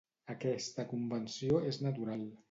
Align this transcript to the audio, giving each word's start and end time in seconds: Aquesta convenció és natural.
Aquesta 0.33 0.85
convenció 0.93 1.59
és 1.73 1.79
natural. 1.89 2.25